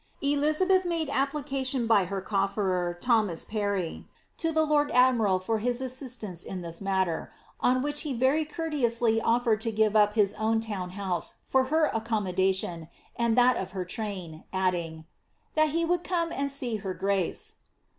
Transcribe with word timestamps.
Elizabeth 0.23 0.83
made 0.83 1.09
application 1.11 1.85
by 1.85 2.05
her 2.05 2.23
cofierer, 2.23 2.99
Thomas 2.99 3.45
rarry, 3.53 4.05
to 4.39 4.51
the 4.51 4.65
lord 4.65 4.89
admiral 4.89 5.37
for 5.37 5.59
his 5.59 5.79
assistance 5.79 6.41
in 6.41 6.63
this 6.63 6.81
matter, 6.81 7.31
on 7.59 7.83
which 7.83 8.01
he 8.01 8.11
very 8.11 8.43
courteously 8.43 9.21
offered 9.21 9.61
to 9.61 9.71
give 9.71 9.95
up 9.95 10.15
his 10.15 10.33
own 10.39 10.59
town 10.59 10.89
house 10.97 11.35
for 11.45 11.65
her 11.65 11.91
accom 11.93 12.23
modation 12.33 12.89
and 13.15 13.37
that 13.37 13.57
of 13.57 13.73
her 13.73 13.85
train/ 13.85 14.43
adding, 14.51 15.05
^^ 15.55 15.55
tliat 15.61 15.69
he 15.69 15.85
would 15.85 16.03
come 16.03 16.31
and 16.31 16.49
see 16.49 16.77
her 16.77 16.95
grace." 16.95 17.57